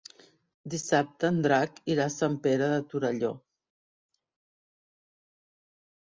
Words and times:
Dissabte 0.73 1.27
en 1.33 1.35
Drac 1.45 1.75
irà 1.95 2.07
a 2.07 2.13
Sant 2.13 2.37
Pere 2.47 2.69
de 2.71 2.79
Torelló. 2.93 3.29